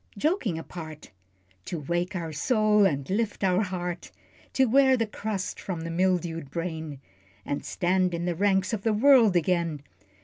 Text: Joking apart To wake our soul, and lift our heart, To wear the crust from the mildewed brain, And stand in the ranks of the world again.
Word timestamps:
Joking 0.17 0.57
apart 0.57 1.11
To 1.65 1.79
wake 1.79 2.15
our 2.15 2.33
soul, 2.33 2.87
and 2.87 3.07
lift 3.07 3.43
our 3.43 3.61
heart, 3.61 4.09
To 4.53 4.65
wear 4.65 4.97
the 4.97 5.05
crust 5.05 5.59
from 5.59 5.81
the 5.81 5.91
mildewed 5.91 6.49
brain, 6.49 6.99
And 7.45 7.63
stand 7.63 8.15
in 8.15 8.25
the 8.25 8.33
ranks 8.33 8.73
of 8.73 8.81
the 8.81 8.93
world 8.93 9.35
again. 9.35 9.83